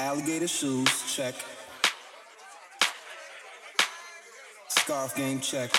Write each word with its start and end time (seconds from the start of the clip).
Alligator 0.00 0.48
shoes, 0.48 1.14
check. 1.14 1.34
Scarf 4.68 5.14
game, 5.14 5.40
check. 5.40 5.70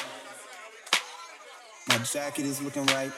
My 1.90 1.98
jacket 1.98 2.46
is 2.46 2.62
looking 2.62 2.86
right. 2.86 3.12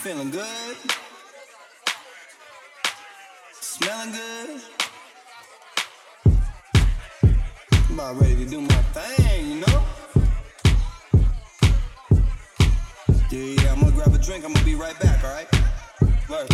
Feeling 0.00 0.30
good. 0.30 0.76
Smelling 3.60 4.12
good. 4.12 4.62
I'm 7.90 7.94
about 7.94 8.18
ready 8.18 8.36
to 8.36 8.46
do 8.46 8.62
my 8.62 8.82
thing, 8.94 9.46
you 9.46 9.60
know? 9.60 9.84
Yeah, 13.30 13.62
yeah, 13.62 13.72
I'm 13.72 13.80
gonna 13.80 13.92
grab 13.92 14.14
a 14.14 14.18
drink. 14.18 14.46
I'm 14.46 14.54
gonna 14.54 14.64
be 14.64 14.74
right 14.74 14.98
back, 15.00 15.22
alright? 15.22 15.48
Word. 16.30 16.48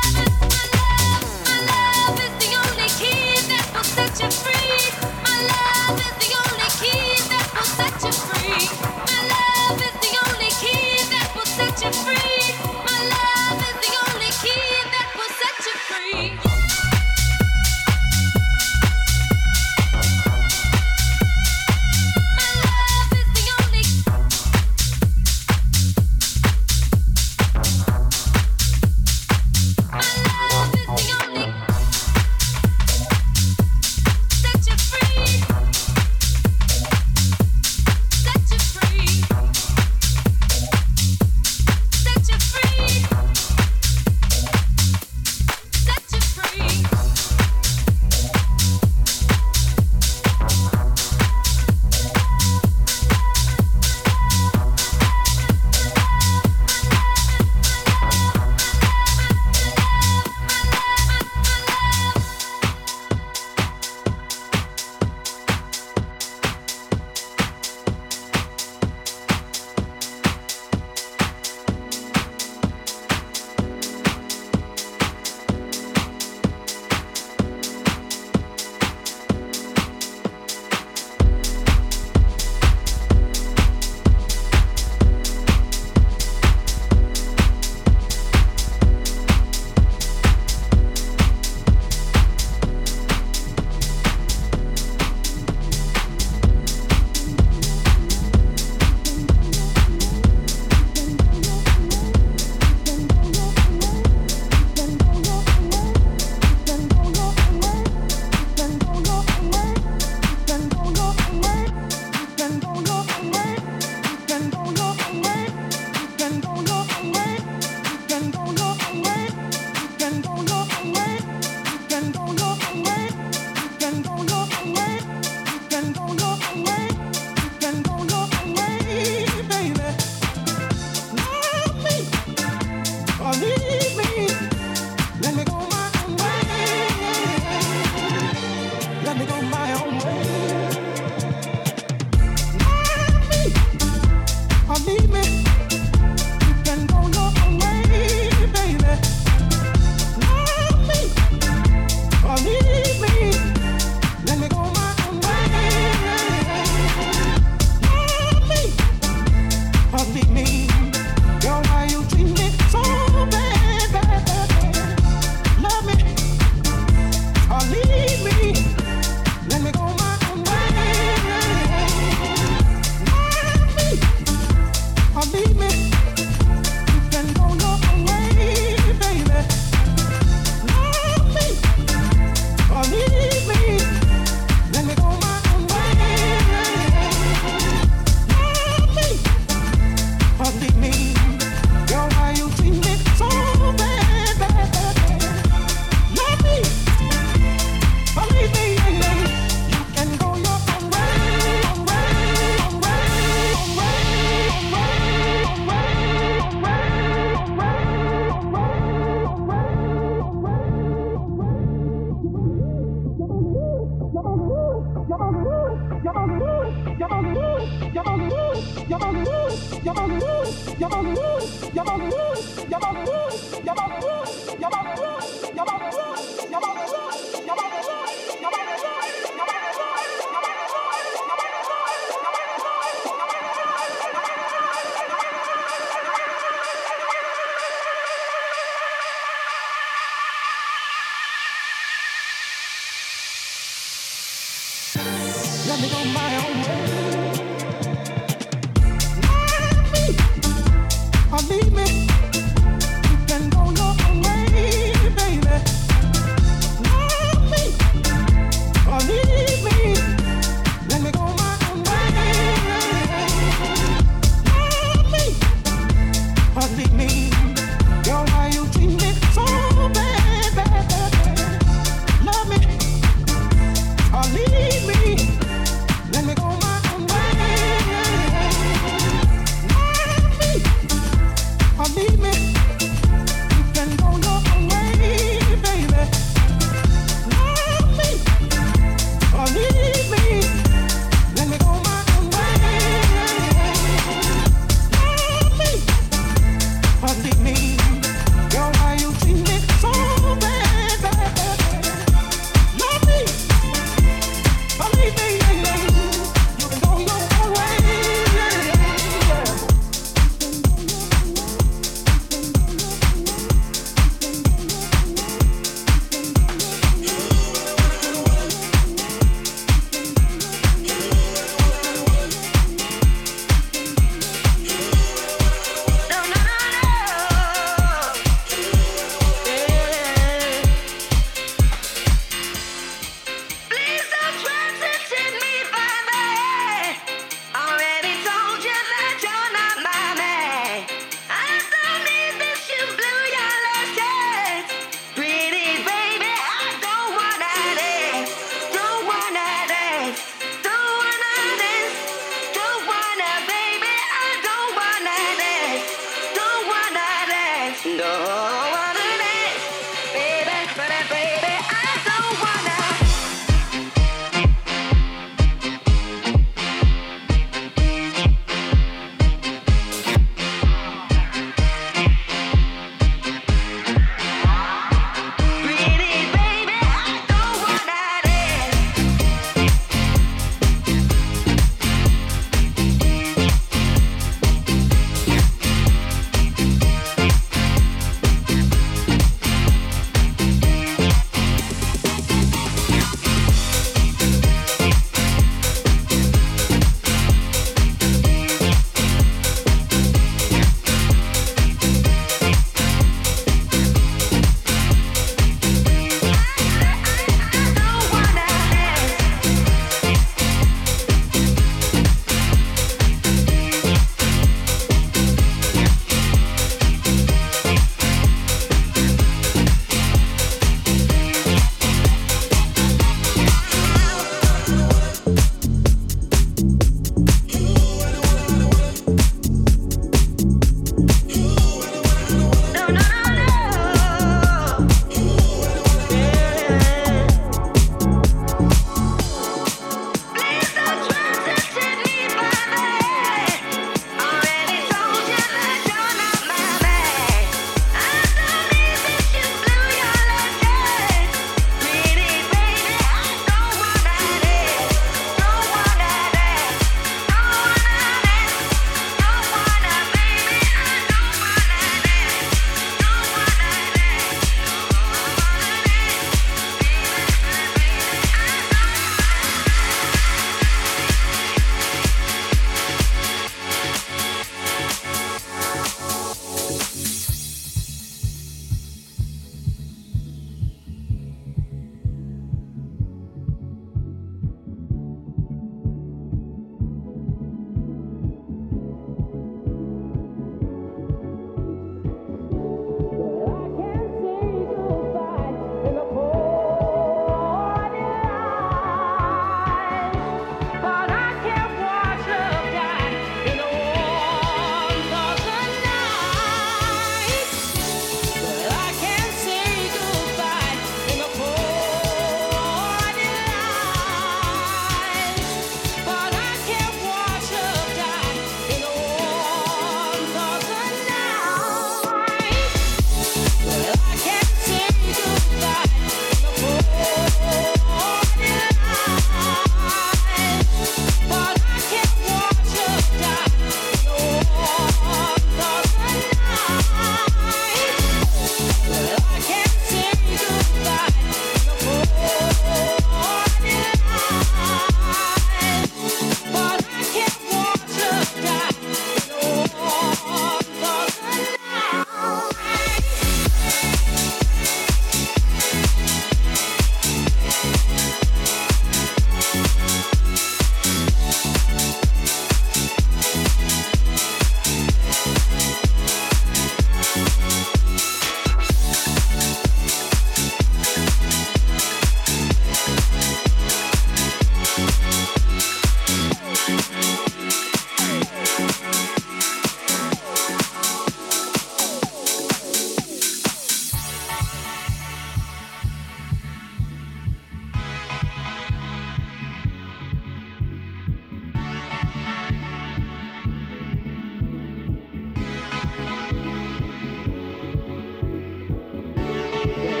Yeah. 599.63 600.00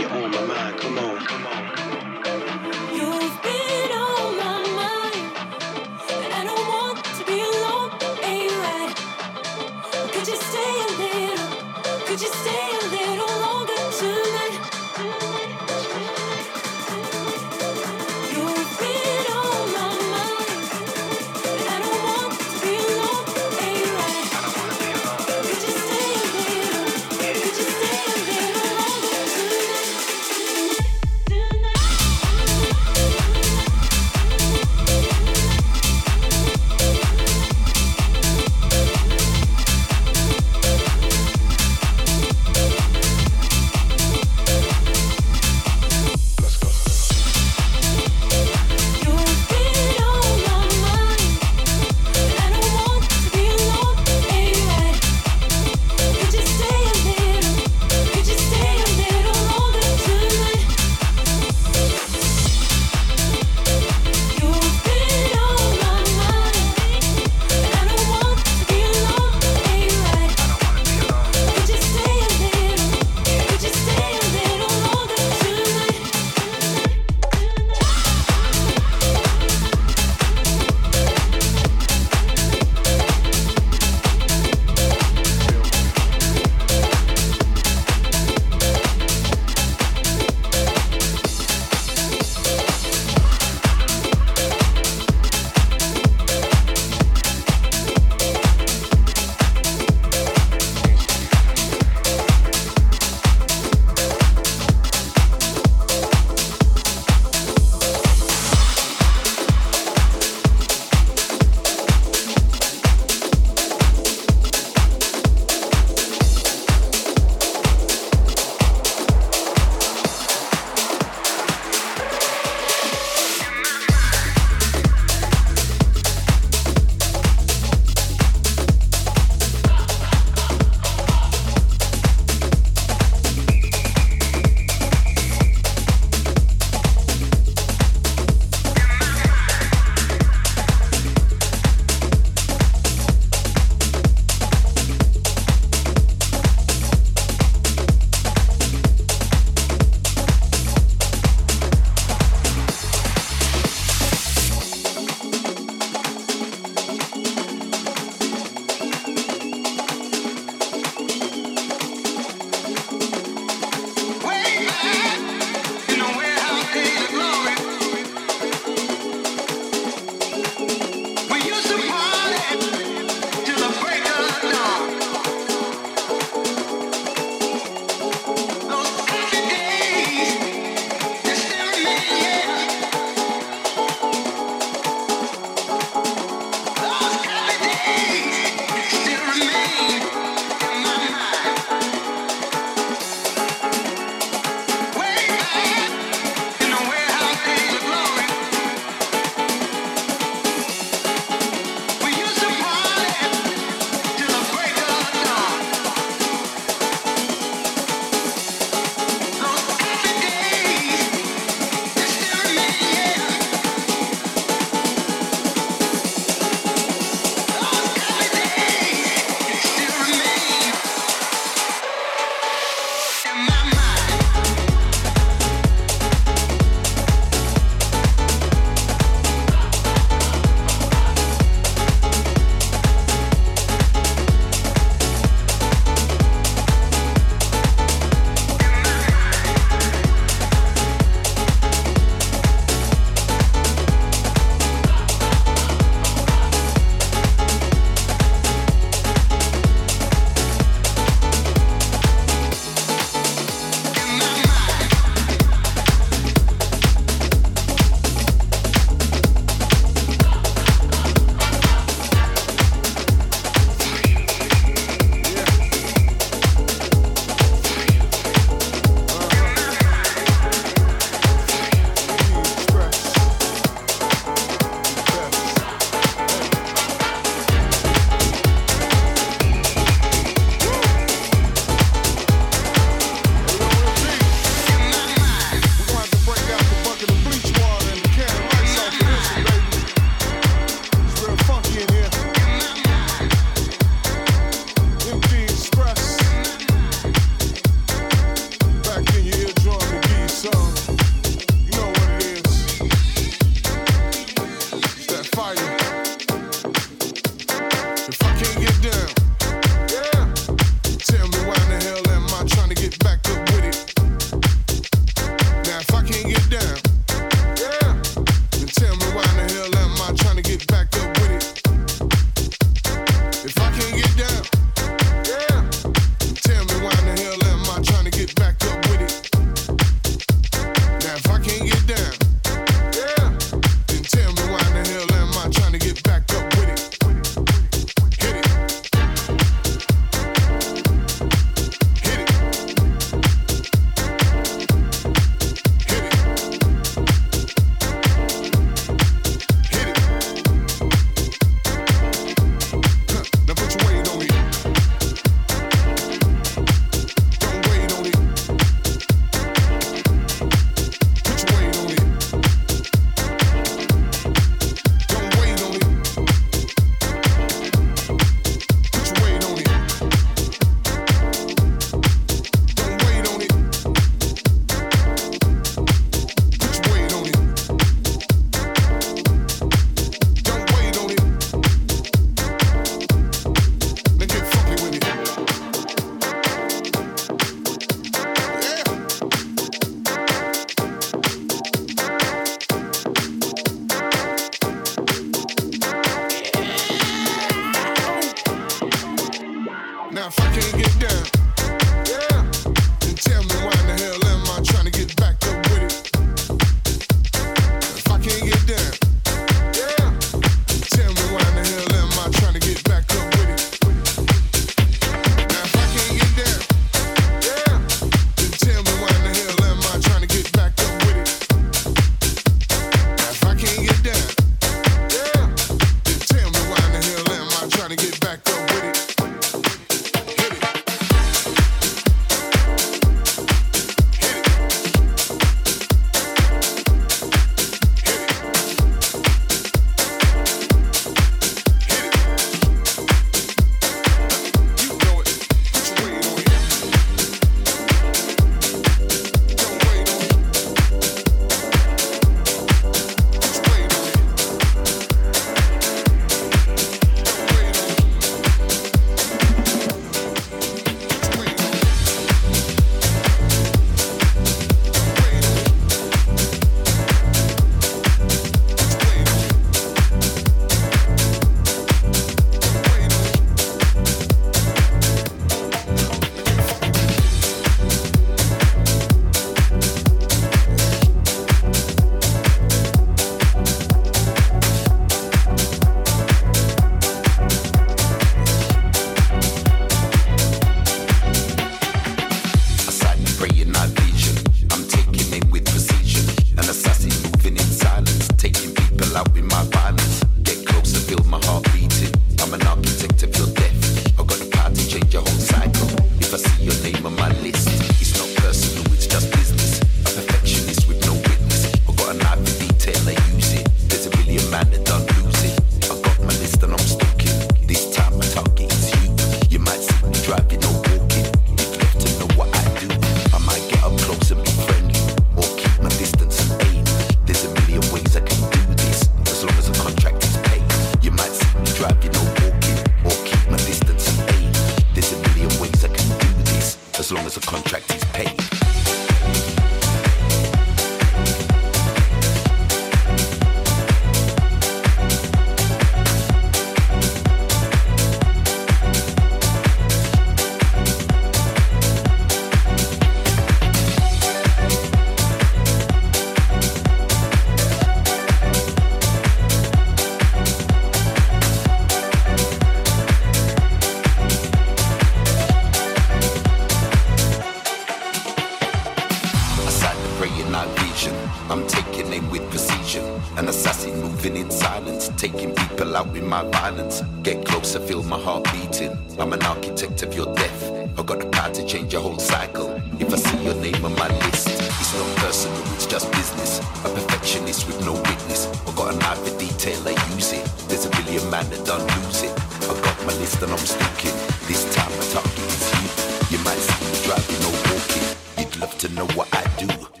Do. 599.57 600.00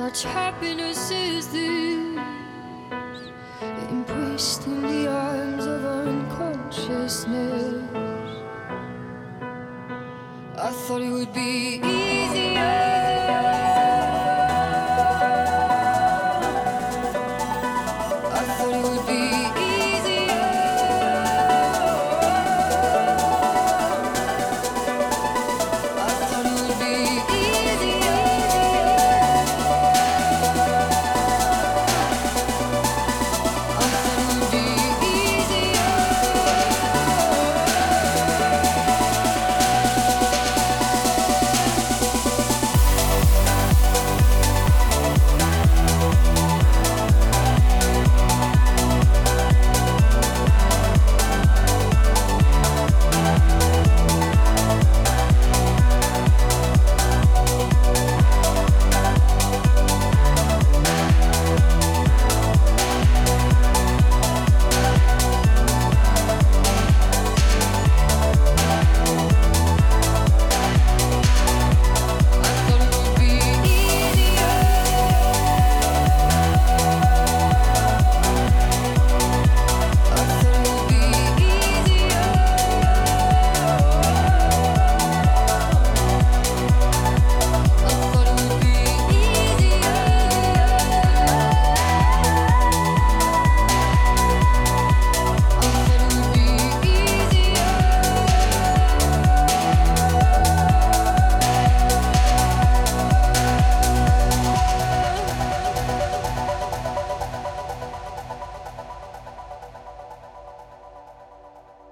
Such 0.00 0.22
happiness 0.22 1.10
is 1.10 1.48
this, 1.48 2.18
embraced 3.90 4.66
in 4.66 4.80
the 4.80 5.06
arms 5.06 5.66
of 5.66 5.84
unconsciousness. 5.84 7.84
I 10.56 10.70
thought 10.70 11.02
it 11.02 11.10
would 11.10 11.34
be 11.34 11.82
easier. 11.84 11.99